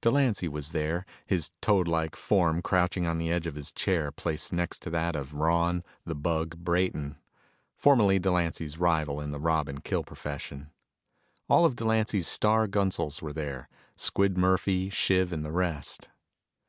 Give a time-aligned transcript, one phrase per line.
[0.00, 4.80] Delancy was there, his toadlike form crouching on the edge of his chair placed next
[4.82, 7.16] to that of Ron "The Bug" Brayton,
[7.76, 10.72] formerly Delancy's rival in the rob and kill profession.
[11.48, 16.08] All of Delancy's star gunsels were there Squid Murphy, Shiv and the rest.